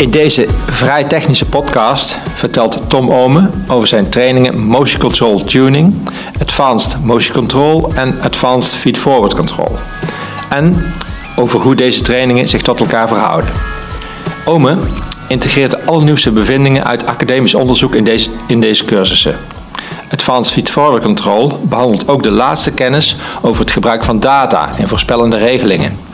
[0.00, 5.94] In deze vrij technische podcast vertelt Tom Omen over zijn trainingen Motion Control Tuning,
[6.40, 9.78] Advanced Motion Control en Advanced Feed Forward Control.
[10.48, 10.92] En
[11.36, 13.50] over hoe deze trainingen zich tot elkaar verhouden.
[14.44, 14.78] Omen
[15.28, 19.36] integreert de allernieuwste bevindingen uit academisch onderzoek in deze, in deze cursussen.
[20.10, 24.88] Advanced Feed Forward Control behandelt ook de laatste kennis over het gebruik van data in
[24.88, 26.09] voorspellende regelingen.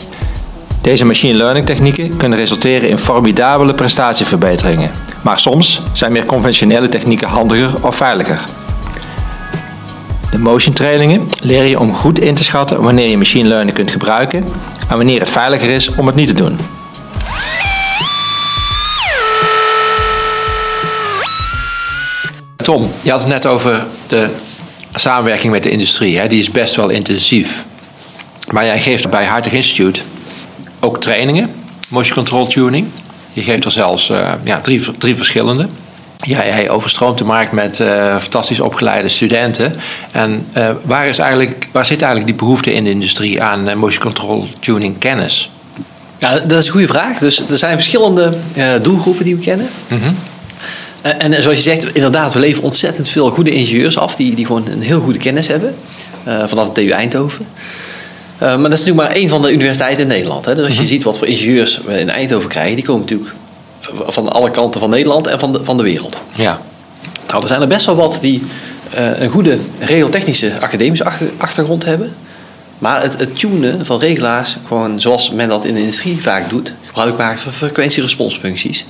[0.86, 4.90] Deze machine learning technieken kunnen resulteren in formidabele prestatieverbeteringen,
[5.22, 8.40] maar soms zijn meer conventionele technieken handiger of veiliger.
[10.30, 13.90] De motion trainingen leren je om goed in te schatten wanneer je machine learning kunt
[13.90, 14.44] gebruiken
[14.88, 16.58] en wanneer het veiliger is om het niet te doen.
[22.56, 24.30] Tom, je had het net over de
[24.94, 26.18] samenwerking met de industrie.
[26.18, 26.28] Hè?
[26.28, 27.64] Die is best wel intensief.
[28.50, 30.00] Maar jij geeft bij Hartig Institute
[30.86, 31.50] ook trainingen,
[31.88, 32.86] motion control tuning.
[33.32, 35.68] Je geeft er zelfs uh, ja, drie, drie verschillende.
[36.16, 39.74] Ja, jij overstroomt de markt met uh, fantastisch opgeleide studenten.
[40.12, 44.02] En uh, waar, is eigenlijk, waar zit eigenlijk die behoefte in de industrie aan motion
[44.02, 45.50] control tuning kennis?
[46.18, 47.18] Ja, dat is een goede vraag.
[47.18, 48.36] Dus er zijn verschillende
[48.82, 49.68] doelgroepen die we kennen.
[49.88, 50.16] Mm -hmm.
[51.02, 54.68] En zoals je zegt, inderdaad, we leveren ontzettend veel goede ingenieurs af die, die gewoon
[54.68, 55.74] een heel goede kennis hebben.
[56.24, 57.46] vanaf de TU Eindhoven.
[58.36, 60.44] Uh, maar dat is natuurlijk maar één van de universiteiten in Nederland.
[60.44, 60.54] Hè.
[60.54, 60.94] Dus als je mm -hmm.
[60.94, 63.34] ziet wat voor ingenieurs we in Eindhoven krijgen, die komen natuurlijk
[64.06, 66.20] van alle kanten van Nederland en van de, van de wereld.
[66.34, 66.60] Ja.
[67.28, 68.42] Nou, er zijn er best wel wat die
[68.98, 72.14] uh, een goede regeltechnische academische achter, achtergrond hebben.
[72.78, 76.72] Maar het, het, tunen van regelaars, gewoon zoals men dat in de industrie vaak doet,
[76.86, 78.86] gebruik maakt van frequentie-responsfuncties,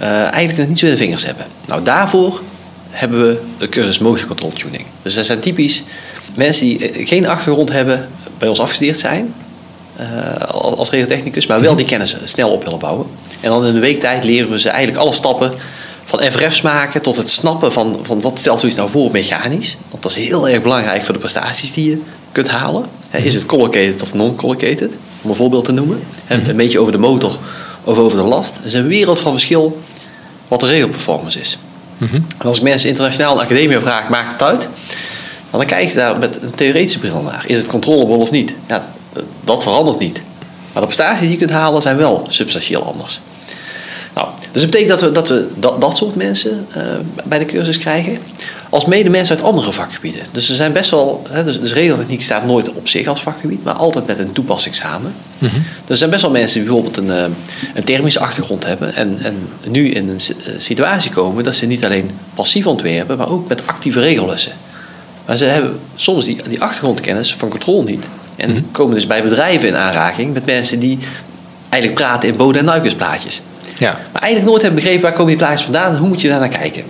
[0.00, 1.46] uh, eigenlijk nog niet zo in de vingers hebben.
[1.66, 2.40] Nou, daarvoor
[2.90, 4.84] hebben we de cursus Motion Control Tuning.
[5.02, 5.82] Dus dat zijn typisch
[6.34, 8.08] mensen die geen achtergrond hebben
[8.38, 9.34] bij ons afgestudeerd zijn
[10.00, 13.06] uh, als regeltechnicus, maar wel die kennis snel op willen bouwen.
[13.40, 15.52] En dan in een week tijd leren we ze eigenlijk alle stappen
[16.04, 19.76] van FRF's maken tot het snappen van, van wat stelt zoiets nou voor mechanisch.
[19.90, 22.00] Want dat is heel erg belangrijk voor de prestaties die je
[22.32, 22.84] kunt halen.
[23.10, 24.92] Is het collocated of non-collocated?
[25.22, 26.02] Om een voorbeeld te noemen.
[26.26, 27.38] Een beetje over de motor
[27.84, 28.56] of over de last.
[28.56, 29.82] Er is een wereld van verschil
[30.48, 31.58] wat de regelperformance is.
[32.38, 34.68] En als ik mensen internationaal in de academie vraag, maakt het uit?
[35.58, 37.44] Dan kijken ze daar met een theoretische bril naar.
[37.46, 38.54] Is het controllable of niet?
[38.66, 38.86] Ja,
[39.44, 40.22] dat verandert niet.
[40.72, 43.20] Maar de prestaties die je kunt halen zijn wel substantieel anders.
[44.16, 46.82] Nou, dus dat betekent dat we dat, we dat, dat soort mensen uh,
[47.24, 48.18] bij de cursus krijgen.
[48.70, 50.22] Als mede mensen uit andere vakgebieden.
[50.30, 51.22] Dus er zijn best wel.
[51.28, 54.74] Hè, dus, dus regeltechniek staat nooit op zich als vakgebied, maar altijd met een toepassing
[54.74, 55.14] samen.
[55.38, 55.62] Mm -hmm.
[55.86, 57.36] Er zijn best wel mensen die bijvoorbeeld een, uh,
[57.74, 58.94] een thermische achtergrond hebben.
[58.94, 60.20] En, en nu in een
[60.58, 64.52] situatie komen dat ze niet alleen passief ontwerpen, maar ook met actieve regellessen.
[65.26, 68.04] Maar ze hebben soms die, die achtergrondkennis van controle niet.
[68.36, 68.70] En mm -hmm.
[68.72, 70.98] komen dus bij bedrijven in aanraking met mensen die
[71.68, 73.40] eigenlijk praten in Bode- en Nuikensplaatjes.
[73.78, 73.98] Ja.
[74.12, 76.40] Maar eigenlijk nooit hebben begrepen waar komen die plaatjes vandaan en hoe moet je daar
[76.40, 76.82] naar kijken.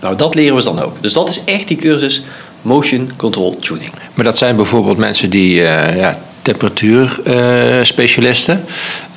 [0.00, 1.02] Nou, dat leren we dan ook.
[1.02, 2.22] Dus dat is echt die cursus
[2.62, 3.90] Motion Control Tuning.
[4.14, 8.64] Maar dat zijn bijvoorbeeld mensen die uh, ja, temperatuurspecialisten.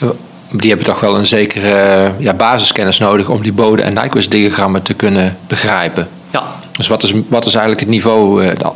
[0.04, 0.10] Uh,
[0.52, 4.94] die hebben toch wel een zekere ja, basiskennis nodig om die Bode- en Nyquist-diagrammen te
[4.94, 6.08] kunnen begrijpen.
[6.32, 6.56] Ja.
[6.78, 8.74] Dus wat is, wat is eigenlijk het niveau uh, dan?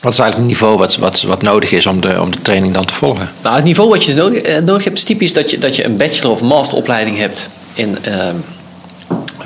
[0.00, 2.74] Wat is eigenlijk het niveau wat, wat, wat nodig is om de, om de training
[2.74, 3.30] dan te volgen?
[3.42, 5.84] Nou, het niveau wat je nodig, uh, nodig hebt is typisch dat je, dat je
[5.84, 8.28] een bachelor- of masteropleiding hebt in uh,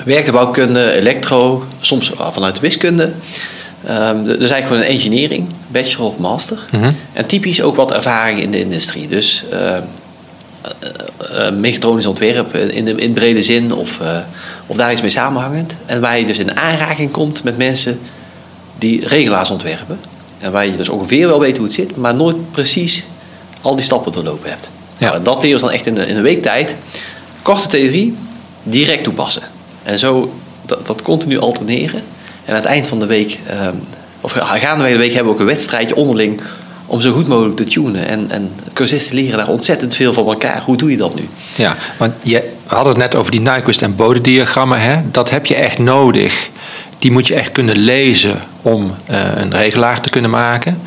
[0.04, 3.12] werktuigbouwkunde, elektro, soms vanuit de wiskunde.
[3.90, 6.58] Um, dus eigenlijk gewoon een engineering, bachelor of master.
[6.70, 6.76] Mhm.
[6.76, 6.96] Mm -hmm.
[7.12, 9.08] En typisch ook wat ervaring in de industrie.
[9.08, 9.76] Dus uh,
[11.52, 14.18] mechatronisch ontwerp in, de, in brede zin of, uh,
[14.66, 15.74] of daar iets mee samenhangend.
[15.86, 18.00] En waar je dus in aanraking komt met mensen
[18.78, 19.98] die regelaars ontwerpen.
[20.38, 23.04] En waar je dus ongeveer wel weet hoe het zit, maar nooit precies
[23.60, 24.70] al die stappen doorlopen hebt.
[24.98, 25.10] Ja.
[25.10, 26.76] Nou, dat leren we dan echt in, de, in een week tijd.
[27.42, 28.16] Korte theorie,
[28.62, 29.42] direct toepassen.
[29.82, 30.32] En zo
[30.66, 32.02] dat, dat continu alterneren.
[32.44, 33.82] En aan het eind van de week, um,
[34.20, 36.40] of gaandeweg de week, hebben we ook een wedstrijdje onderling
[36.86, 38.06] om zo goed mogelijk te tunen.
[38.06, 40.62] En, en cursisten leren daar ontzettend veel van elkaar.
[40.62, 41.28] Hoe doe je dat nu?
[41.56, 44.80] Ja, want je had het net over die Nyquist en Bode-diagrammen.
[44.80, 45.00] Hè?
[45.10, 46.50] Dat heb je echt nodig.
[46.98, 50.80] Die moet je echt kunnen lezen om uh, een regelaar te kunnen maken.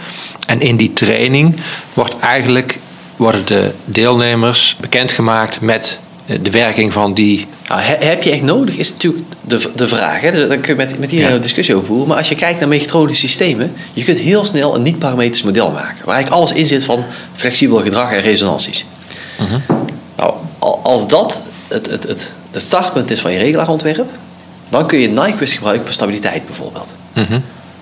[0.48, 1.56] En in die training
[1.94, 2.80] wordt eigenlijk,
[3.16, 7.48] worden de deelnemers bekendgemaakt met de werking van die.
[7.68, 10.22] Nou, heb je echt nodig, is natuurlijk de, de vraag.
[10.22, 10.32] Hè?
[10.32, 11.36] Dus daar kun je met, met iedereen ja.
[11.36, 12.08] een discussie over voeren.
[12.08, 16.06] Maar als je kijkt naar mechatronische systemen, je kunt heel snel een niet-parametrisch model maken.
[16.06, 17.04] Waar eigenlijk alles in zit van
[17.36, 18.86] flexibel gedrag en resonanties.
[19.42, 19.78] Uh -huh.
[20.16, 20.34] Nou,
[20.84, 24.10] als dat het, het, het, het startpunt is van je regelaarontwerp,
[24.70, 26.88] dan kun je Nyquist gebruiken voor stabiliteit bijvoorbeeld.
[27.14, 27.38] Uh -huh.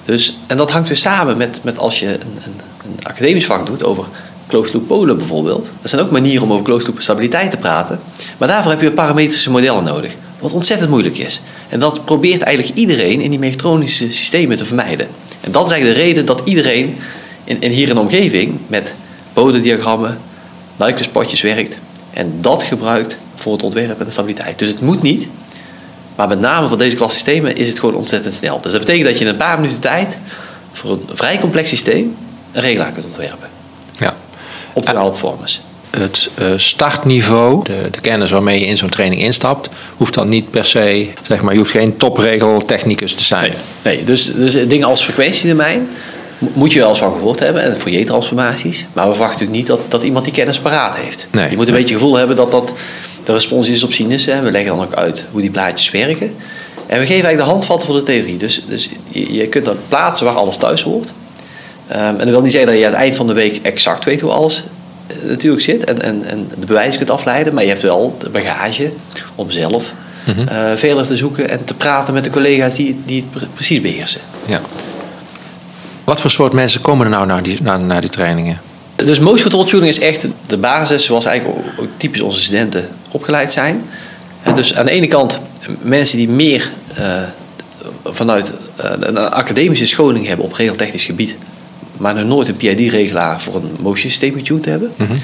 [0.05, 3.65] dus, en dat hangt weer samen met, met als je een, een, een academisch vak
[3.65, 4.05] doet over
[4.47, 5.69] closed loop polen bijvoorbeeld.
[5.81, 7.99] Dat zijn ook manieren om over closed loop stabiliteit te praten.
[8.37, 10.15] Maar daarvoor heb je parametrische modellen nodig.
[10.39, 11.41] Wat ontzettend moeilijk is.
[11.69, 15.07] En dat probeert eigenlijk iedereen in die mechatronische systemen te vermijden.
[15.41, 16.97] En dat is eigenlijk de reden dat iedereen
[17.43, 18.93] in, in hier in omgeving met
[19.33, 20.17] bodemdiagrammen,
[20.77, 21.77] luikenspotjes werkt.
[22.13, 24.59] En dat gebruikt voor het ontwerpen en de stabiliteit.
[24.59, 25.27] Dus het moet niet.
[26.15, 28.61] Maar met name voor deze klas systemen is het gewoon ontzettend snel.
[28.61, 30.17] Dus dat betekent dat je in een paar minuten tijd
[30.71, 32.15] voor een vrij complex systeem
[32.51, 33.54] een regelaar kunt ontwerpen.
[34.75, 34.81] Ja.
[34.81, 35.59] Optimale performance.
[35.89, 40.51] Het uh, startniveau, de, de, kennis waarmee je in zo'n training instapt, hoeft dan niet
[40.51, 43.53] per se, zeg maar, je hoeft geen topregeltechnicus te zijn.
[43.83, 45.87] Nee, nee dus, dus dingen als frequentiedomein
[46.37, 48.85] moet je wel eens van gehoord hebben en fourier-transformaties.
[48.93, 51.27] Maar we verwachten natuurlijk niet dat, dat iemand die kennis paraat heeft.
[51.31, 51.81] Nee, je moet een nee.
[51.81, 52.71] beetje gevoel hebben dat dat
[53.23, 54.43] de respons is op sinussen.
[54.43, 56.35] We leggen dan ook uit hoe die plaatjes werken.
[56.87, 58.37] En we geven eigenlijk de handvatten voor de theorie.
[58.37, 61.11] Dus, dus je, je kunt dat plaatsen waar alles thuis hoort.
[61.91, 64.05] Um, en dat wil niet zeggen dat je aan het eind van de week exact
[64.05, 64.63] weet hoe alles
[65.23, 65.83] uh, natuurlijk zit.
[65.83, 67.53] En, en, en de bewijzen kunt afleiden.
[67.53, 68.91] Maar je hebt wel de bagage
[69.35, 69.93] om zelf
[70.25, 70.47] mm -hmm.
[70.51, 74.21] uh, verder te zoeken en te praten met de collega's die, die het precies beheersen.
[74.45, 74.61] Ja.
[76.03, 78.59] Wat voor soort mensen komen er nou naar die, naar, naar die trainingen?
[78.95, 83.53] Dus motion control tuning is echt de basis zoals eigenlijk ook typisch onze studenten opgeleid
[83.53, 83.83] zijn.
[84.43, 85.39] En dus aan de ene kant
[85.81, 87.05] mensen die meer uh,
[88.03, 88.51] vanuit
[88.99, 91.35] een academische scholing hebben op regeltechnisch gebied,
[91.97, 94.91] maar nog nooit een PID-regelaar voor een motion systeem getuned hebben.
[94.95, 95.21] Mm -hmm.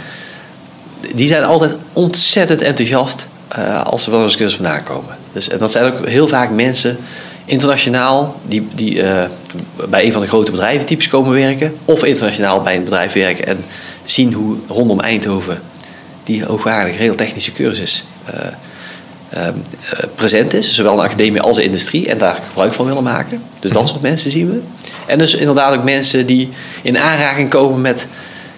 [1.15, 3.25] Die zijn altijd ontzettend enthousiast
[3.57, 5.17] uh, als ze wel eens cursus vandaan komen.
[5.33, 6.97] Dus, en dat zijn ook heel vaak mensen
[7.45, 9.23] internationaal die, die uh,
[9.89, 11.75] bij een van de grote bedrijven typisch komen werken.
[11.85, 13.63] Of internationaal bij een bedrijf werken en
[14.03, 15.61] zien hoe rondom Eindhoven
[16.23, 18.51] die hoogwaardige regeltechnische cursus uh, uh,
[20.15, 20.73] present is.
[20.73, 23.41] Zowel in de academie als de industrie en daar gebruik van willen maken.
[23.59, 24.59] Dus dat soort mensen zien we.
[25.05, 26.49] En dus inderdaad ook mensen die
[26.81, 28.07] in aanraking komen met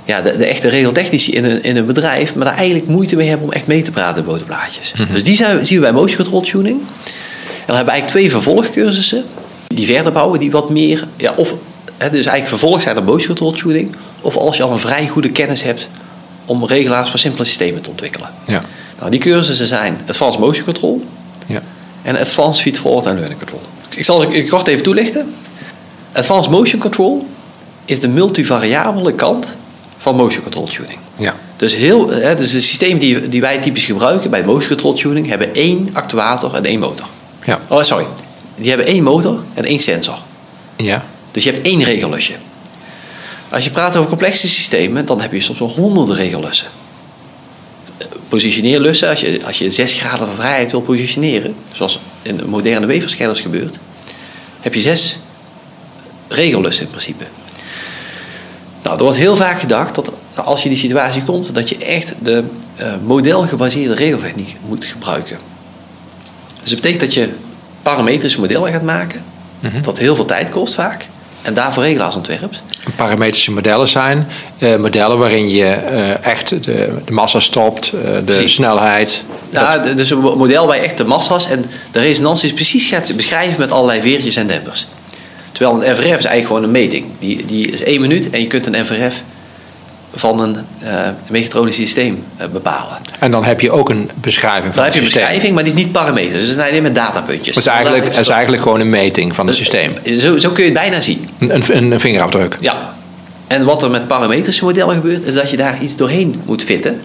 [0.05, 3.27] ja, de, de echte regeltechnici in een, in een bedrijf, maar daar eigenlijk moeite mee
[3.27, 4.93] hebben om echt mee te praten in.
[4.95, 5.13] Mm -hmm.
[5.13, 6.79] Dus die zijn, zien we bij motion control tuning.
[6.79, 9.23] En dan hebben we eigenlijk twee vervolgcursussen
[9.67, 11.53] die verder bouwen, die wat meer, ja, of
[11.97, 15.07] hè, dus eigenlijk vervolg zijn op motion control tuning, of als je al een vrij
[15.07, 15.89] goede kennis hebt
[16.45, 18.29] om regelaars voor simpele systemen te ontwikkelen.
[18.47, 18.61] Ja.
[18.99, 21.05] Nou, die cursussen zijn Advanced Motion Control
[21.45, 21.61] ja.
[22.01, 23.61] en Advanced Feed Forward and Learning Control.
[23.89, 25.33] Ik zal het kort even toelichten.
[26.11, 27.27] Advanced Motion Control
[27.85, 29.47] is de multivariabele kant
[29.97, 30.97] van motion control tuning.
[31.17, 31.35] Ja.
[31.55, 35.27] Dus, heel, hè, dus de systemen die, die wij typisch gebruiken bij motion control tuning
[35.27, 37.05] hebben één actuator en één motor.
[37.43, 37.59] Ja.
[37.67, 38.05] Oh, sorry.
[38.55, 40.17] Die hebben één motor en één sensor.
[40.75, 41.03] Ja.
[41.31, 42.33] Dus je hebt één regellusje.
[43.53, 46.67] Als je praat over complexe systemen, dan heb je soms wel honderden regellussen.
[48.27, 52.85] Positioneerlussen, als je, als je 6 graden van vrijheid wil positioneren, zoals in de moderne
[52.85, 53.77] weefverschillers gebeurt,
[54.61, 55.17] heb je zes
[56.27, 57.23] regellussen in principe.
[58.83, 62.13] Nou, er wordt heel vaak gedacht dat als je die situatie komt, dat je echt
[62.21, 62.43] de
[62.79, 65.37] uh, modelgebaseerde regeltechniek moet gebruiken.
[66.61, 67.29] Dus dat betekent dat je
[67.81, 69.23] parametrische modellen gaat maken,
[69.59, 69.81] mm -hmm.
[69.81, 71.07] dat heel veel tijd kost vaak,
[71.43, 72.61] en daarvoor regelaars ontwerpt.
[72.95, 74.27] Parametrische modellen zijn
[74.59, 76.61] uh, modellen waarin je uh, echt de,
[77.05, 79.23] de, massa stopt, uh, de snelheid.
[79.49, 79.97] Ja, dat...
[79.97, 83.71] dus een model waar je echt de massa's en de resonanties precies gaat beschrijven met
[83.71, 84.87] allerlei veertjes en dempers.
[85.51, 87.05] Terwijl een NVRF is eigenlijk gewoon een meting.
[87.19, 89.23] Die, die is één minuut en je kunt een NVRF
[90.15, 90.89] van een uh,
[91.29, 92.97] mechatronisch systeem uh, bepalen.
[93.19, 95.03] En dan heb je ook een beschrijving van dan het systeem.
[95.03, 95.23] systeem.
[95.23, 96.39] heb je een beschrijving, maar die is niet parameters.
[96.39, 97.55] Dus het zijn alleen maar datapuntjes.
[97.55, 99.93] Het is eigenlijk, het is eigenlijk gewoon een meting van het systeem.
[100.17, 101.29] Zo, zo kun je het bijna zien.
[101.39, 102.57] Een, een, een vingerafdruk.
[102.59, 102.93] Ja.
[103.47, 107.01] En wat er met parametrische modellen gebeurt, is dat je daar iets doorheen moet fitten.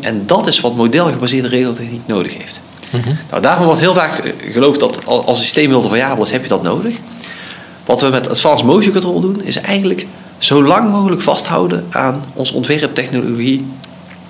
[0.00, 2.60] En dat is wat modelgebaseerde regeltechniek nodig heeft.
[2.90, 3.18] Mm -hmm.
[3.30, 6.94] nou, daarom wordt heel vaak geloofd dat als systeem multivariabel is, heb je dat nodig.
[7.84, 10.06] Wat we met Advanced Motion Control doen, is eigenlijk
[10.38, 13.66] zo lang mogelijk vasthouden aan onze ontwerptechnologie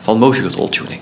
[0.00, 1.00] van motion control tuning.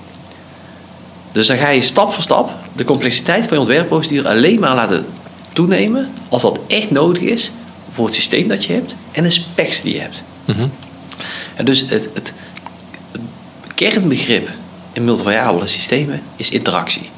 [1.31, 5.05] Dus dan ga je stap voor stap de complexiteit van je ontwerpprocedure alleen maar laten
[5.53, 7.51] toenemen als dat echt nodig is
[7.91, 10.21] voor het systeem dat je hebt en de specs die je hebt.
[10.45, 10.71] Mm -hmm.
[11.55, 12.33] En dus het, het, het
[13.75, 14.49] kernbegrip
[14.93, 17.09] in multivariabele systemen is interactie.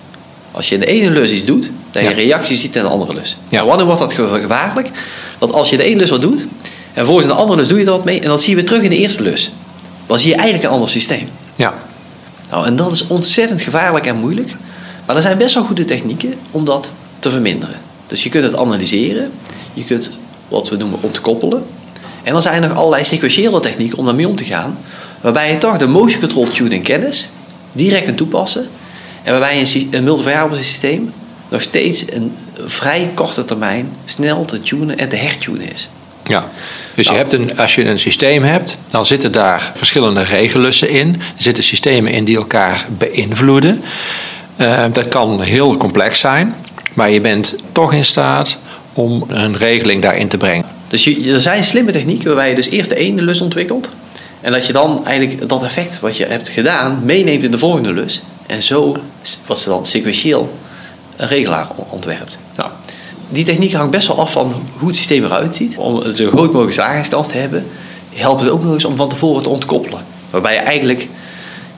[0.51, 2.15] Als je in de ene lus iets doet, dan je ja.
[2.15, 3.37] reactie ziet in de andere lus.
[3.47, 3.59] Ja.
[3.59, 4.89] En wanneer wordt dat gevaarlijk?
[5.39, 6.45] Dat als je de ene lus wat doet,
[6.93, 8.83] en volgens de andere lus doe je wat mee, en dat zie je weer terug
[8.83, 9.51] in de eerste lus.
[10.05, 11.29] Dan zie je eigenlijk een ander systeem.
[11.55, 11.73] Ja.
[12.49, 14.55] Nou, en dat is ontzettend gevaarlijk en moeilijk.
[15.05, 17.75] Maar er zijn best wel goede technieken om dat te verminderen.
[18.07, 19.31] Dus je kunt het analyseren,
[19.73, 20.09] je kunt
[20.47, 21.65] wat we noemen ontkoppelen.
[22.23, 24.77] En dan zijn er nog allerlei sequentiële technieken om daarmee om te gaan.
[25.21, 27.29] Waarbij je toch de motion control tuning kennis
[27.71, 28.67] direct kunt toepassen.
[29.23, 31.13] En waarbij een, een multivariabele systeem
[31.49, 35.89] nog steeds een vrij korte termijn snel te tunen en te hertunen is.
[36.29, 36.49] Ja.
[36.95, 37.17] Dus je Nou.
[37.17, 41.07] hebt een, als je een systeem hebt, dan zitten daar verschillende regellussen in.
[41.37, 43.81] Er zitten systemen in die elkaar beïnvloeden.
[44.55, 46.55] Eh, dat kan heel complex zijn,
[46.93, 48.57] maar je bent toch in staat
[48.93, 50.65] om een regeling daarin te brengen.
[50.87, 53.89] Dus je, er zijn slimme technieken waarbij je dus eerst de ene lus ontwikkelt.
[54.41, 57.93] En dat je dan eigenlijk dat effect wat je hebt gedaan meeneemt in de volgende
[57.93, 58.21] lus.
[58.47, 58.97] En zo,
[59.45, 60.57] wat ze dan sequentieel,
[61.15, 62.37] een regelaar on- ontwerpt.
[62.55, 62.69] Nou,
[63.29, 65.77] die techniek hangt best wel af van hoe het systeem eruit ziet.
[65.77, 67.65] Om een zo groot mogelijke slagingskans te hebben,
[68.13, 70.01] helpt het ook nog eens om van tevoren te ontkoppelen.
[70.29, 71.07] Waarbij je eigenlijk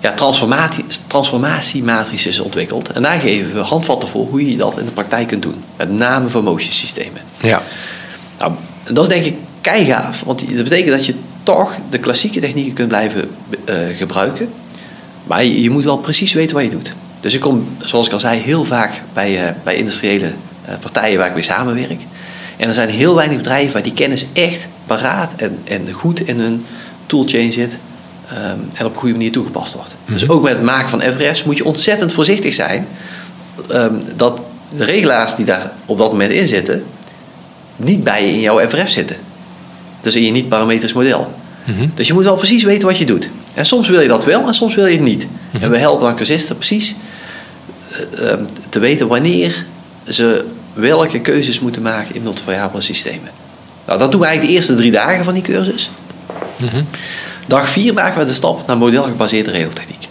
[0.02, 2.92] ja, transformatie, transformatiematrices ontwikkelt.
[2.92, 5.64] En daar geven we handvatten voor hoe je dat in de praktijk kunt doen.
[5.78, 7.22] Met name voor motion systemen.
[7.40, 7.62] Ja.
[8.38, 8.52] Nou,
[8.92, 12.88] dat is denk ik keigaaf, want dat betekent dat je toch de klassieke technieken kunt
[12.88, 13.30] blijven
[13.66, 14.50] eh, gebruiken.
[15.24, 16.94] Maar je, je moet wel precies weten wat je doet.
[17.20, 20.34] Dus ik kom, zoals ik al zei, heel vaak bij, eh, bij industriële
[20.80, 22.02] partijen waar ik mee samenwerk.
[22.58, 26.40] En er zijn heel weinig bedrijven waar die kennis echt paraat en, en goed in
[26.40, 26.66] hun
[27.06, 27.72] toolchain zit.
[28.30, 29.96] ehm, en op een goede manier toegepast wordt.
[30.06, 32.88] Dus ook met het maken van FRF's moet je ontzettend voorzichtig zijn.
[33.70, 34.40] ehm, dat
[34.78, 36.84] de regelaars die daar op dat moment in zitten,
[37.76, 39.16] niet bij je in jouw FRF zitten.
[40.02, 41.34] Dus in je niet-parametrisch model.
[41.66, 41.88] Mhm.
[41.94, 43.30] Dus je moet wel precies weten wat je doet.
[43.54, 45.26] En soms wil je dat wel en soms wil je het niet.
[45.60, 46.96] En we helpen dan cursisten precies
[48.16, 49.66] eh, eh, te weten wanneer
[50.08, 53.32] ze welke keuzes moeten maken in multivariabele systemen.
[53.86, 55.90] Nou, dat doen we eigenlijk de eerste drie dagen van die cursus.
[56.58, 56.84] Mhm.
[57.48, 60.08] Dag 4 maken we de stap naar modelgebaseerde regeltechniek.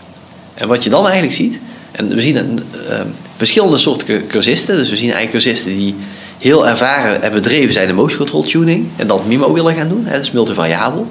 [0.54, 1.60] En wat je dan eigenlijk ziet,
[1.92, 3.00] en we zien een, eh,
[3.36, 4.76] verschillende soorten cu- cursisten.
[4.76, 5.94] Dus we zien eigenlijk cursisten die
[6.38, 10.04] heel ervaren en bedreven zijn in motion control tuning en dat MIMO willen gaan doen,
[10.06, 11.10] hè, dat is multivariabel.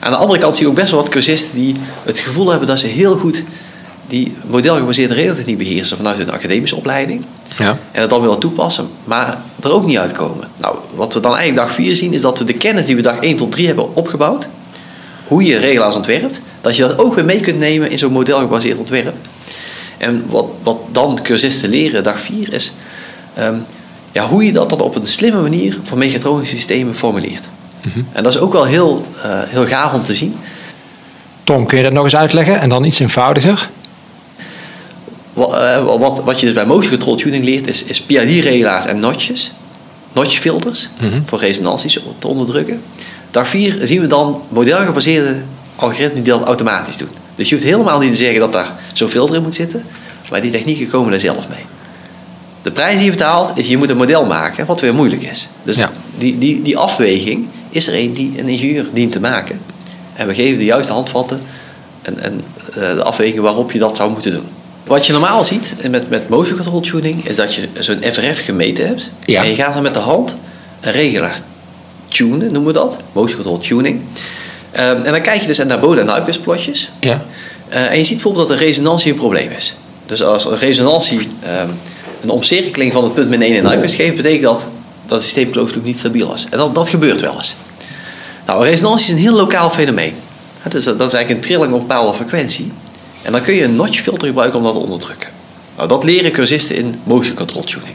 [0.00, 2.68] Aan de andere kant zie je ook best wel wat cursisten die het gevoel hebben
[2.68, 3.42] dat ze heel goed
[4.06, 7.24] die modelgebaseerde regeltechniek beheersen vanuit hun academische opleiding.
[7.58, 7.78] Ja.
[7.92, 10.48] En het dan willen toepassen, maar er ook niet uitkomen.
[10.58, 13.02] Nou, wat we dan eigenlijk dag 4 zien, is dat we de kennis die we
[13.02, 14.46] dag 1 tot 3 hebben opgebouwd,
[15.26, 18.78] hoe je regelaars ontwerpt, dat je dat ook weer mee kunt nemen in zo'n modelgebaseerd
[18.78, 19.14] ontwerp.
[19.98, 22.72] En wat, wat dan cursisten leren dag 4 is
[23.34, 23.56] ehm,
[24.12, 27.44] ja, hoe je dat dan op een slimme manier voor mechatronische systemen formuleert.
[28.12, 30.34] En dat is ook wel heel, eh, heel gaaf om te zien.
[31.44, 33.70] Tom, kun je dat nog eens uitleggen en dan iets eenvoudiger?
[35.34, 38.98] Wat, eh, wat, wat je dus bij motion control tuning leert is, is PID-regelaars en
[38.98, 39.52] notches.
[40.12, 41.20] Notchfilters Mhm.
[41.24, 42.82] voor resonanties te onderdrukken.
[43.30, 45.36] Dag 4 zien we dan modelgebaseerde
[45.76, 47.08] algoritmen die dat automatisch doen.
[47.34, 49.84] Dus je hoeft helemaal niet te zeggen dat daar zo'n filter in moet zitten.
[50.30, 51.64] Maar die technieken komen er zelf mee.
[52.62, 55.48] De prijs die je betaalt is je moet een model maken wat weer moeilijk is.
[55.62, 55.90] Dus Ja.
[56.18, 59.60] die, die, die afweging is er een die een ingenieur dient te maken.
[60.14, 61.40] En we geven de juiste handvatten
[62.02, 64.46] en, en eh, de afweging waarop je dat zou moeten doen.
[64.86, 68.86] Wat je normaal ziet met, met motion control tuning is dat je zo'n FRF gemeten
[68.86, 69.10] hebt.
[69.24, 69.42] Ja.
[69.42, 70.34] En je gaat dan met de hand
[70.80, 71.40] een regelaar
[72.08, 72.96] tunen, noemen we dat.
[73.12, 74.02] Motion control tuning.
[74.70, 76.90] Ehm, en dan kijk je dus naar Bode en Nyquist plotjes.
[77.00, 77.24] Ja.
[77.68, 79.74] Eh, en je ziet bijvoorbeeld dat de resonantie een probleem is.
[80.06, 81.68] Dus als een resonantie ehm,
[82.22, 84.66] een omcirkeling van het punt min 1 in Nyquist geeft, betekent dat
[85.06, 86.46] dat het systeem closed loop niet stabiel is.
[86.50, 87.54] En dat, dat gebeurt wel eens.
[88.46, 90.14] Nou, een resonantie is een heel lokaal fenomeen.
[90.68, 92.72] Dus dat dat is eigenlijk een trilling op een bepaalde frequentie.
[93.24, 95.28] En dan kun je een notch filter gebruiken om dat te onderdrukken.
[95.76, 97.94] Nou, dat leren cursisten in motion control tuning.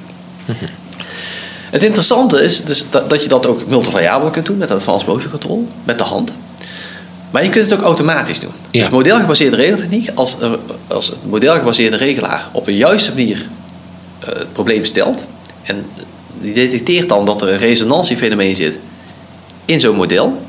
[1.69, 5.31] Het interessante is dus dat, dat je dat ook multivariabel kunt doen met advanced motion
[5.31, 6.31] control, met de hand.
[7.31, 8.51] Maar je kunt het ook automatisch doen.
[8.71, 8.81] Ja.
[8.81, 10.37] Dus modelgebaseerde regeltechniek, als,
[10.87, 13.45] als het modelgebaseerde regelaar op een juiste manier
[14.19, 15.23] eh, het probleem stelt,
[15.63, 15.85] en
[16.41, 18.77] die detecteert dan dat er een resonantiefenomeen zit
[19.65, 20.41] in zo'n model,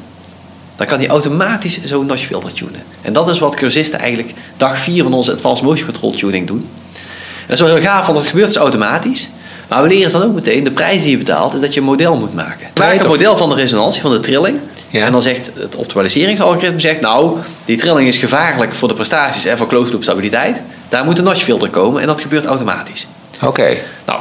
[0.80, 2.82] dan kan hij automatisch zo'n notch filter tunen.
[3.02, 6.68] En dat is wat cursisten eigenlijk dag 4 van onze Advanced Motion Control Tuning doen.
[6.86, 9.30] En dat is wel heel gaaf, want dat gebeurt dus automatisch.
[9.68, 11.86] Maar we leren dan ook meteen, de prijs die je betaalt, is dat je een
[11.86, 12.66] model moet maken.
[12.74, 14.58] Maken een model van de resonantie, van de trilling.
[14.88, 15.06] Ja.
[15.06, 19.58] En dan zegt het optimaliseringsalgoritme, zegt, nou, die trilling is gevaarlijk voor de prestaties en
[19.58, 20.60] voor closed loop stabiliteit.
[20.88, 23.06] Daar moet een notch filter komen en dat gebeurt automatisch.
[23.42, 23.76] Oké.
[24.06, 24.20] Nou,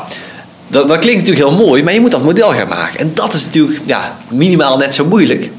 [0.68, 3.00] dat, dat klinkt natuurlijk heel mooi, maar je moet dat model gaan maken.
[3.00, 5.50] En dat is natuurlijk ja, minimaal net zo moeilijk.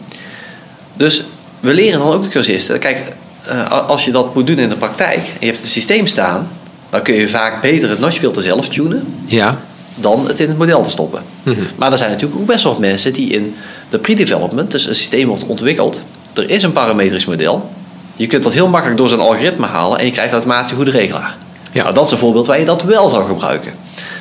[1.01, 1.25] Dus
[1.61, 2.79] we leren dan ook de cursisten.
[2.79, 2.99] Kijk,
[3.43, 6.49] eh, als je dat moet doen in de praktijk en je hebt het systeem staan,
[6.91, 9.59] dan kun je vaak beter het notchfilter zelf tunen Ja.
[9.95, 11.23] dan het in het model te stoppen.
[11.43, 11.61] Mhm.
[11.77, 13.55] Maar er zijn natuurlijk ook best wel wat mensen die in
[13.89, 15.99] de pre-development, dus een systeem wordt ontwikkeld,
[16.33, 17.71] er is een parametrisch model.
[18.17, 20.91] Je kunt dat heel makkelijk door zo'n algoritme halen en je krijgt automatisch een goede
[20.91, 21.37] regelaar.
[21.73, 21.83] Ja.
[21.83, 23.73] Nou, dat is een voorbeeld waar je dat wel zou gebruiken.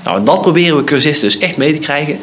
[0.03, 2.19] Nou, en dat proberen we cursisten dus echt mee te krijgen.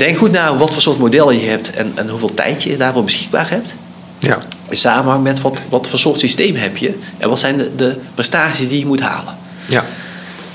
[0.00, 3.04] Denk goed na wat voor soort modellen je hebt en, en hoeveel tijd je daarvoor
[3.04, 3.74] beschikbaar hebt.
[4.18, 4.38] Ja.
[4.68, 7.96] In samenhang met wat, wat voor soort systeem heb je en wat zijn de, de
[8.14, 9.34] prestaties die je moet halen.
[9.66, 9.84] Ja.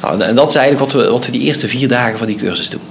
[0.02, 2.36] Nou, en dat is eigenlijk wat we, wat we die eerste vier dagen van die
[2.36, 2.82] cursus doen.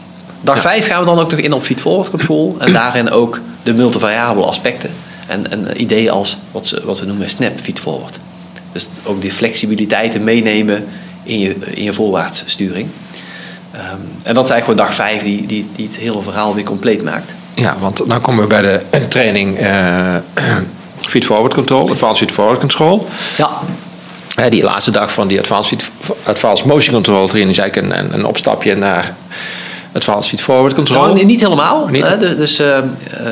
[0.41, 0.61] Dag Ja.
[0.61, 2.57] vijf gaan we dan ook nog in op feed-forward control.
[2.59, 4.91] En daarin ook de multivariabele aspecten.
[5.27, 8.19] En een idee als wat, ze, wat we noemen snap feedforward.
[8.73, 10.85] Dus ook die flexibiliteiten meenemen
[11.23, 12.89] in je, in je voorwaartssturing.
[13.75, 13.81] Um,
[14.23, 17.03] en dat is eigenlijk gewoon dag 5 die, die, die het hele verhaal weer compleet
[17.03, 17.35] maakt.
[17.55, 20.17] Ja, want dan komen we bij de training uh,
[20.97, 23.07] Feed Forward Control, Advanced Feed Forward Control.
[23.37, 23.51] Ja.
[24.39, 28.05] Uh, die laatste dag van die Advanced, feed, advanced Motion Control training is eigenlijk een,
[28.05, 29.15] een, een opstapje naar
[29.93, 31.03] Advanced Feed Forward Control.
[31.03, 31.87] Nou, niet helemaal.
[31.87, 32.07] Niet?
[32.07, 32.79] Uh, dus uh,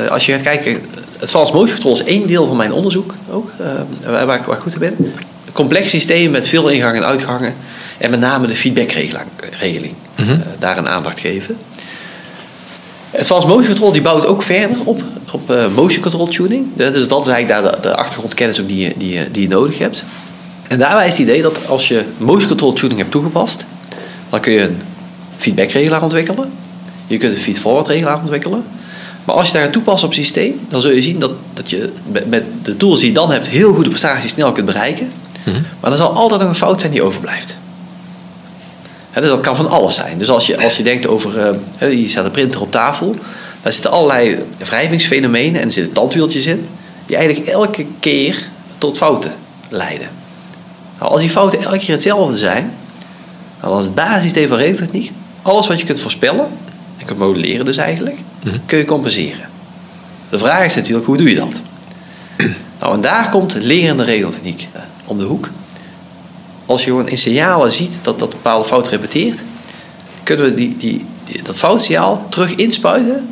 [0.09, 0.85] als je gaat kijken,
[1.21, 3.49] Advanced Motion Control is één deel van mijn onderzoek ook,
[4.05, 5.13] waar, waar, ik goed in ben.
[5.53, 7.55] Complex systeem met veel ingangen en uitgangen.
[8.03, 9.93] En met name de feedbackregeling.
[10.15, 10.43] Mm -hmm.
[10.59, 11.57] daar een aandacht geven.
[13.19, 16.65] Advanced Motion Control die bouwt ook verder op, op uh, motion control tuning.
[16.75, 19.47] Dus dat is eigenlijk daar de, de achtergrondkennis ook die je, die, je, die je
[19.47, 20.03] nodig hebt.
[20.67, 23.65] En daarbij is het idee dat als je motion control tuning hebt toegepast,
[24.29, 24.81] dan kun je een
[25.37, 26.51] feedbackregelaar ontwikkelen.
[27.07, 28.63] Je kunt een feed-forward regelaar ontwikkelen.
[29.25, 31.69] Maar als je daar gaat toepassen op het systeem, dan zul je zien dat, dat
[31.69, 31.91] je
[32.27, 35.11] met de tools die je dan hebt heel goede prestaties snel kunt bereiken.
[35.43, 35.65] Mm -hmm.
[35.79, 37.55] Maar er zal altijd nog een fout zijn die overblijft.
[39.13, 40.17] He, dus dat kan van alles zijn.
[40.17, 43.15] Dus als je, als je denkt over, uh, je staat een printer op tafel,
[43.61, 46.67] daar zitten allerlei wrijvingsfenomenen en er zitten tandwieltjes in,
[47.05, 49.33] die eigenlijk elke keer tot fouten
[49.69, 50.07] leiden.
[50.99, 52.73] Nou, als die fouten elke keer hetzelfde zijn,
[53.61, 56.47] dan is het basisidee van regeltechniek, alles wat je kunt voorspellen,
[56.97, 58.61] en kunt modelleren dus eigenlijk, mm-hmm.
[58.65, 59.49] kun je compenseren.
[60.29, 61.61] De vraag is natuurlijk, hoe doe je dat?
[62.79, 64.67] nou, en daar komt lerende regeltechniek
[65.05, 65.49] om de hoek
[66.65, 69.39] als je gewoon in signalen ziet dat dat bepaalde fout repeteert,
[70.23, 71.05] kunnen we die, die,
[71.43, 73.29] dat foutsignaal terug inspuiten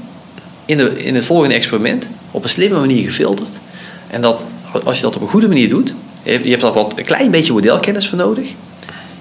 [0.65, 3.59] in, de, in het volgende experiment, op een slimme manier gefilterd.
[4.07, 4.43] En dat,
[4.83, 7.31] als je dat op een goede manier doet, je hebt, je daar wat, een klein
[7.31, 8.49] beetje modelkennis voor nodig,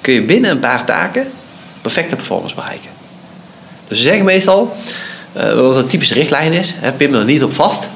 [0.00, 1.30] kun je binnen een paar taken
[1.80, 2.90] perfecte performance bereiken.
[3.88, 4.76] Dus we zeggen meestal,
[5.36, 7.88] uh, wat een typische richtlijn is, hè, pin er niet op vast,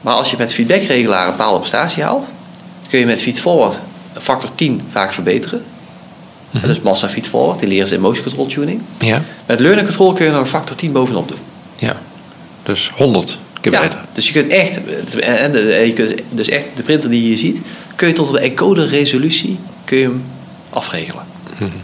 [0.00, 2.24] maar als je met feedbackregelaar een bepaalde prestatie haalt,
[2.88, 3.78] kun je met feedforward
[4.18, 5.62] factor 10 vaak verbeteren.
[6.50, 6.68] Mm-hmm.
[6.68, 8.80] Dus massa feed forward, die leren ze in motion control tuning.
[8.98, 9.22] Ja.
[9.46, 11.38] Met learning control kun je nog een factor 10 bovenop doen.
[11.78, 11.96] Ja,
[12.62, 13.98] dus 100 keer ja, beter.
[14.12, 14.78] Dus je kunt echt,
[15.20, 15.52] en
[15.86, 17.60] je kunt dus echt de printer die je hier ziet,
[17.96, 20.22] kun je tot de encoder resolutie kun je hem
[20.70, 21.24] afregelen.
[21.58, 21.80] Mm-hmm.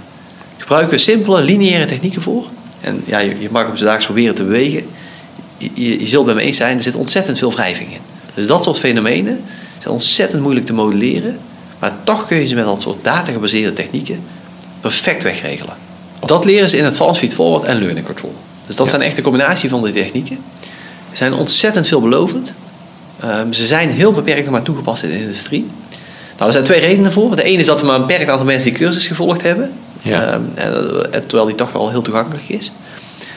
[0.56, 2.44] Gebruiken we simpele lineaire technieken voor.
[2.80, 4.86] En ja, je, je mag hem dagelijks proberen te bewegen.
[5.58, 8.00] Je, je, je zult bij me eens zijn, er zit ontzettend veel wrijving in.
[8.34, 9.40] Dus dat soort fenomenen
[9.78, 11.38] zijn ontzettend moeilijk te modelleren.
[11.78, 14.22] Maar toch kun je ze met dat soort data-gebaseerde technieken
[14.80, 15.76] perfect wegregelen.
[16.24, 18.34] Dat leren ze in het Advanced Feed Forward en Learning Control.
[18.66, 18.92] Dus dat ja.
[18.92, 20.38] zijn echt een combinatie van die technieken.
[21.10, 22.52] Ze zijn ontzettend veelbelovend.
[23.24, 25.66] Um, ze zijn heel beperkt nog maar toegepast in de industrie.
[26.36, 27.36] Nou, er zijn twee redenen voor.
[27.36, 29.72] De ene is dat er maar een beperkt aantal mensen die cursus gevolgd hebben.
[30.02, 30.34] Ja.
[30.34, 32.72] Um, en, en, terwijl die toch wel heel toegankelijk is.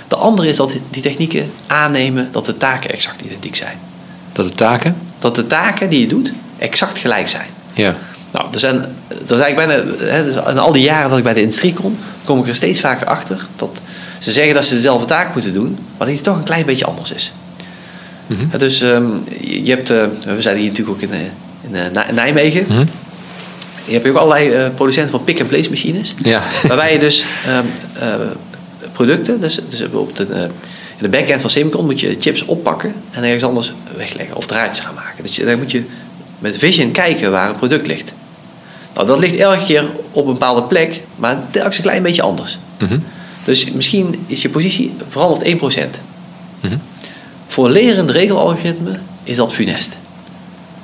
[0.07, 3.79] De andere is dat die technieken aannemen dat de taken exact identiek zijn.
[4.33, 4.95] Dat de taken?
[5.19, 7.47] Dat de taken die je doet exact gelijk zijn.
[7.73, 7.95] Ja.
[8.31, 8.75] Nou, er zijn,
[9.27, 11.97] er eigenlijk bijna, hè, dus in al die jaren dat ik bij de industrie kom,
[12.25, 13.79] kom ik er steeds vaker achter dat
[14.19, 17.11] ze zeggen dat ze dezelfde taak moeten doen, maar die toch een klein beetje anders
[17.11, 17.33] is.
[18.51, 20.03] Ja, dus um, je hebt, uh,
[20.35, 21.17] we zijn hier natuurlijk ook in,
[21.61, 21.75] in,
[22.09, 22.65] in Nijmegen.
[22.67, 22.89] Mm-hmm.
[23.85, 26.13] Je hebt ook allerlei uh, producenten van pick-and-place machines.
[26.23, 26.43] Ja.
[26.67, 27.65] Waarbij je dus um,
[28.01, 28.15] uh,
[28.91, 30.51] producten, dus, dus bijvoorbeeld een,
[30.97, 34.85] in de backend van Semicon moet je chips oppakken en ergens anders wegleggen of draadjes
[34.85, 35.23] gaan maken.
[35.23, 35.83] Dus je, daar moet je
[36.39, 38.13] met Vision kijken waar een product ligt.
[38.93, 42.57] Nou, dat ligt elke keer op een bepaalde plek, maar telkens een klein beetje anders.
[42.79, 43.03] Mm-hmm.
[43.43, 45.51] Dus misschien is je positie veranderd 1%.
[46.61, 46.81] Mm-hmm.
[47.47, 49.97] Voor lerend regelalgoritme is dat funest.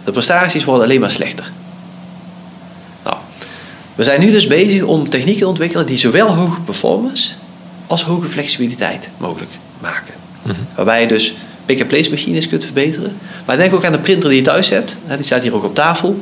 [0.03, 1.51] De prestaties worden alleen maar slechter.
[3.03, 3.15] Nou,
[3.95, 7.31] we zijn nu dus bezig om technieken te ontwikkelen die zowel hoge performance
[7.87, 10.13] als hoge flexibiliteit mogelijk maken.
[10.45, 10.67] Mm-hmm.
[10.75, 11.35] Waarbij je dus
[11.67, 13.17] pick-and-place machines kunt verbeteren.
[13.45, 14.95] Maar denk ook aan de printer die je thuis hebt.
[15.15, 16.19] Die staat hier ook op tafel.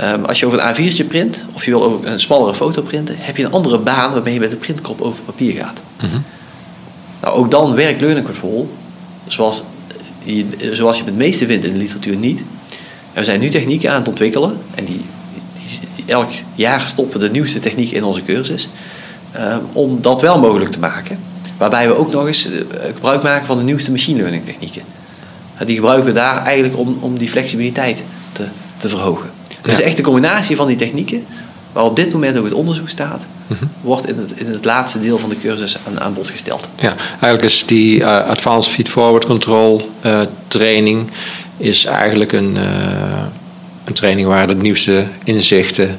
[0.00, 3.14] Um, als je over een A4'tje print, of je wil ook een smallere foto printen,
[3.18, 5.80] heb je een andere baan waarmee je met de printkop over papier gaat.
[6.02, 6.24] Mm-hmm.
[7.22, 8.70] Nou, ook dan werkt learning control
[9.26, 9.62] zoals
[10.24, 12.42] je, zoals je het meeste vindt in de literatuur niet.
[13.12, 15.00] En we zijn nu technieken aan het ontwikkelen, en die,
[15.58, 18.68] die, die elk jaar stoppen de nieuwste techniek in onze cursus,
[19.36, 21.18] um, om dat wel mogelijk te maken.
[21.56, 22.48] Waarbij we ook nog eens
[22.94, 24.82] gebruik maken van de nieuwste machine learning technieken.
[25.64, 28.44] Die gebruiken we daar eigenlijk om, om die flexibiliteit te,
[28.76, 29.30] te verhogen.
[29.62, 29.82] Dus Ja.
[29.84, 31.24] echt de combinatie van die technieken,
[31.72, 33.22] waar op dit moment ook het onderzoek staat,
[33.80, 36.68] wordt in het, in het laatste deel van de cursus aan, aan bod gesteld.
[36.78, 41.10] Ja, eigenlijk is die uh, Advanced Feed Forward Control uh, training
[41.56, 42.62] is eigenlijk een, uh,
[43.84, 45.98] een training waar de nieuwste inzichten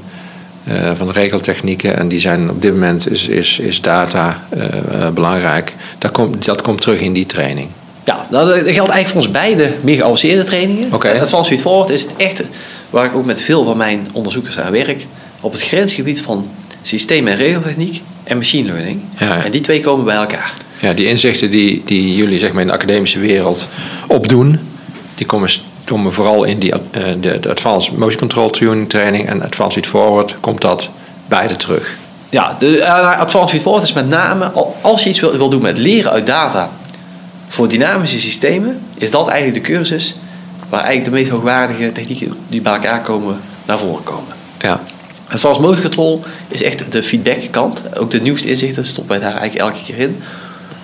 [0.69, 5.73] uh, van regeltechnieken en die zijn op dit moment is, is, is data uh, belangrijk.
[5.97, 7.69] Dat komt, dat komt terug in die training.
[8.03, 10.93] Ja, nou, dat geldt eigenlijk voor ons beide meer geavanceerde trainingen.
[10.93, 11.07] Oké.
[11.07, 12.43] Het Advanced Feed Forward is het echt,
[12.89, 15.05] waar ik ook met veel van mijn onderzoekers aan werk,
[15.39, 16.49] op het grensgebied van
[16.81, 19.01] systeem- en regeltechniek en machine learning.
[19.17, 19.43] Ja.
[19.43, 20.53] En die twee komen bij elkaar.
[20.79, 23.67] Ja, die inzichten die, die jullie zeg maar, in de academische wereld
[24.07, 24.59] opdoen,
[25.15, 25.49] die komen,
[25.87, 26.79] komen vooral in die, eh,
[27.19, 30.89] de, de Advanced Motion Control Tuning training en Advanced Feed Forward komt dat
[31.27, 31.95] beide terug.
[32.29, 35.49] Ja, de uh, Advanced Feed Forward is met name, al- als je iets wil, wil
[35.49, 36.69] doen met leren uit data
[37.47, 40.15] voor dynamische systemen, is dat eigenlijk de cursus
[40.69, 44.33] waar eigenlijk de meest hoogwaardige technieken die bij elkaar komen, naar voren komen.
[44.59, 44.81] Ja,
[45.29, 47.97] Advanced Motion Control is echt de feedback kant.
[47.97, 50.21] Ook de nieuwste inzichten stoppen wij daar eigenlijk elke keer in.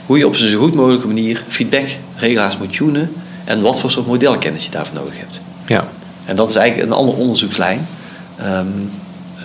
[0.05, 3.91] Hoe je op zo'n zo goed mogelijke manier feedback regelaars moet tunen en wat voor
[3.91, 5.39] soort modelkennis je daarvoor nodig hebt.
[5.65, 5.87] ja,
[6.25, 7.87] En dat is eigenlijk een andere onderzoekslijn.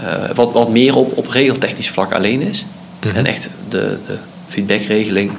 [0.03, 2.67] eh, wat, wat meer op, op regeltechnisch vlak alleen is.
[3.05, 3.17] Mhm.
[3.17, 4.17] En echt de, de
[4.49, 5.31] feedbackregeling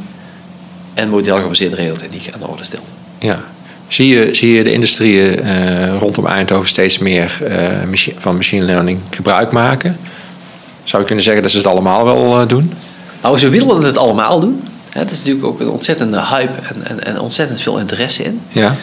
[0.93, 2.87] en modelgebaseerde regeltechniek aan de orde stelt.
[3.19, 3.39] ja.
[3.87, 8.99] Zie je, zie je de industrieën eh, rondom Eindhoven steeds meer eh, van machine learning
[9.09, 9.97] gebruik maken?
[10.83, 12.73] Zou je kunnen zeggen dat ze het allemaal wel doen?
[13.21, 14.67] Nou, ze willen het allemaal doen.
[14.99, 18.41] Het is natuurlijk ook een ontzettende hype en, en, en ontzettend veel interesse in.
[18.47, 18.75] Ja,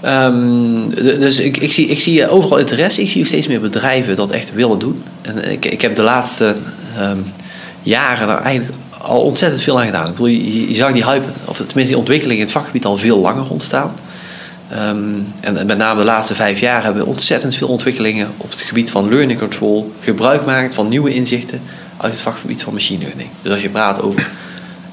[0.00, 3.02] Ehm, dus ik, ik, zie, ik zie overal interesse.
[3.02, 5.02] Ik zie steeds meer bedrijven dat echt willen doen.
[5.22, 6.56] En ik, ik heb de laatste
[6.96, 7.18] ehm,
[7.82, 10.06] jaren daar eigenlijk al ontzettend veel aan gedaan.
[10.06, 12.96] Ik bedoel, je, je zag die hype, of tenminste die ontwikkeling in het vakgebied al
[12.96, 13.92] veel langer ontstaan.
[14.68, 18.60] Ehm, en met name de laatste vijf jaar hebben we ontzettend veel ontwikkelingen op het
[18.60, 19.92] gebied van learning control.
[20.00, 21.60] Gebruik van nieuwe inzichten
[21.96, 23.28] uit het vakgebied van machine learning.
[23.42, 24.30] Dus als je praat over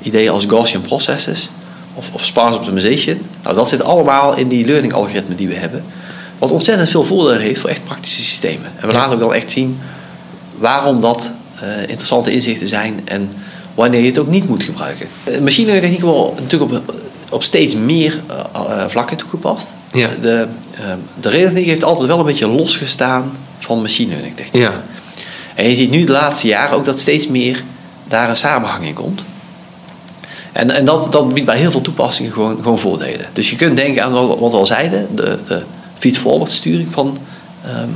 [0.02, 1.50] ideeën als Gaussian processes
[1.94, 3.22] of, of sparse optimization.
[3.44, 5.84] Nou, dat zit allemaal in die learning algoritmen die we hebben.
[6.38, 8.72] Wat ontzettend veel voordelen heeft voor echt praktische systemen.
[8.76, 9.80] En we laten ook dan echt zien
[10.58, 13.32] waarom dat eh, interessante inzichten zijn en
[13.76, 15.08] wanneer je het ook niet moet gebruiken.
[15.24, 16.94] Eh, Machine learning worden natuurlijk op,
[17.30, 18.22] op steeds meer
[18.54, 19.68] eh, vlakken toegepast.
[19.92, 20.10] Ja.
[20.22, 20.86] De, eh,
[21.22, 24.62] de regeltechniek heeft altijd wel een beetje losgestaan van machine learning techniek.
[24.64, 24.84] ja,
[25.56, 27.64] En je ziet nu de laatste jaren ook dat steeds meer
[28.08, 29.22] daar een samenhang in komt.
[30.58, 33.26] En, en dat, dat biedt bij heel veel toepassingen gewoon, gewoon voordelen.
[33.34, 35.64] Dus je kunt denken aan wat, wat we al zeiden, de, de
[36.00, 37.18] feed-forward sturing van
[37.66, 37.90] ehm,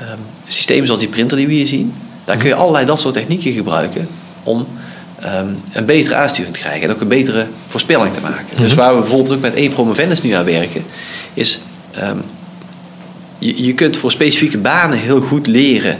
[0.00, 1.94] ehm, systemen zoals die printer die we hier zien.
[2.24, 4.08] Daar kun je allerlei dat soort technieken gebruiken
[4.42, 4.66] om
[5.20, 8.56] ehm, een betere aansturing te krijgen en ook een betere voorspelling te maken.
[8.56, 10.84] Dus waar we bijvoorbeeld ook met één promovendus nu aan werken,
[11.34, 11.60] is
[13.38, 15.98] je, je kunt voor specifieke banen heel goed leren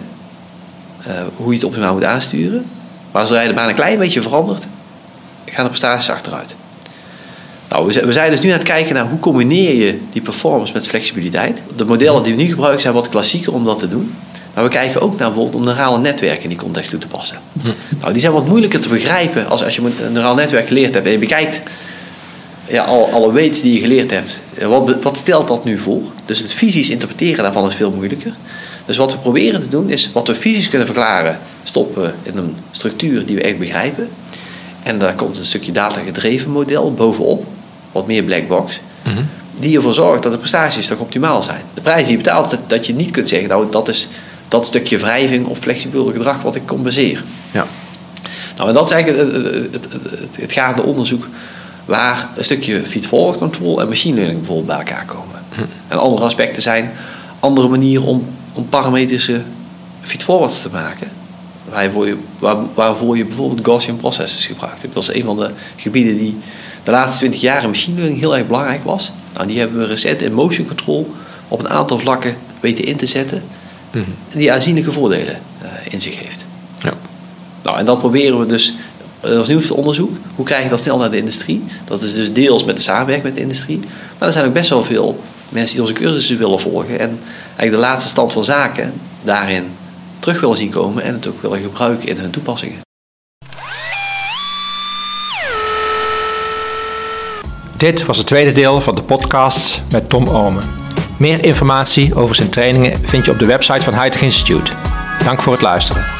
[1.03, 2.65] eh, hoe je het optimaal moet aansturen.
[3.13, 4.67] Maar zodra je de baan een klein beetje verandert,
[5.53, 6.55] gaan de prestaties achteruit.
[7.69, 10.87] Nou, we zijn, dus nu aan het kijken naar hoe combineer je die performance met
[10.87, 11.59] flexibiliteit.
[11.77, 14.15] De modellen die we nu gebruiken zijn wat klassieker om dat te doen.
[14.55, 17.39] Maar we kijken ook naar bijvoorbeeld om neurale netwerken in die context toe te passen.
[18.01, 21.07] Nou, die zijn wat moeilijker te begrijpen als, als je een neuraal netwerk geleerd hebt
[21.07, 21.61] en je bekijkt
[22.69, 24.39] ja, al, alle weights die je geleerd hebt.
[24.55, 26.03] Eh, Wat, wat stelt dat nu voor?
[26.25, 28.33] Dus het fysisch interpreteren daarvan is veel moeilijker.
[28.87, 32.57] Dus wat we proberen te doen is wat we fysisch kunnen verklaren, stoppen in een
[32.71, 34.09] structuur die we echt begrijpen.
[34.83, 37.47] En daar komt een stukje data gedreven model bovenop,
[37.93, 39.23] wat meer black box, Mhm.
[39.61, 41.61] die ervoor zorgt dat de prestaties toch optimaal zijn.
[41.75, 44.09] De prijs die je betaalt, is dat, dat je niet kunt zeggen, nou dat is
[44.49, 47.25] dat stukje wrijving of flexibel gedrag wat ik compenseer.
[47.51, 47.67] ja,
[48.57, 51.27] Nou, en dat is eigenlijk het, het, het, het, het gaande onderzoek
[51.85, 55.35] waar een stukje feed-forward control en machine learning bijvoorbeeld bij elkaar komen.
[55.89, 56.91] En andere aspecten zijn
[57.41, 59.41] andere manieren om, om parametrische
[60.03, 61.09] feed-forwards te maken.
[61.71, 64.85] Waarvoor je, waar, waarvoor je bijvoorbeeld Gaussian processes gebruikt.
[64.93, 66.37] Dat is een van de gebieden die
[66.83, 69.13] de laatste 20 jaar in machine learning heel erg belangrijk was.
[69.35, 71.15] Nou, die hebben we recent in motion control
[71.49, 73.43] op een aantal vlakken weten in te zetten.
[73.91, 74.05] Mhm.
[74.29, 76.45] Die aanzienlijke voordelen eh, in zich heeft.
[76.83, 76.93] ja.
[77.63, 78.75] Nou, en dat proberen we dus
[79.21, 80.17] eh, als nieuwste onderzoek.
[80.35, 81.65] Hoe krijg je dat snel naar de industrie?
[81.85, 83.81] Dat is dus deels met de samenwerking met de industrie.
[84.19, 86.99] Maar er zijn ook best wel veel mensen die onze cursussen willen volgen.
[86.99, 89.71] En eigenlijk de laatste stand van zaken daarin
[90.19, 91.03] terug willen zien komen.
[91.03, 92.81] En het ook willen gebruiken in hun toepassingen.
[97.77, 100.63] Dit was het tweede deel van de podcast met Tom Omen.
[101.19, 104.73] Meer informatie over zijn trainingen vind je op de website van Hightech Institute.
[105.25, 106.18] Dank voor het luisteren.